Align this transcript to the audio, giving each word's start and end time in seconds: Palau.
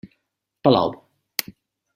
Palau. 0.63 0.89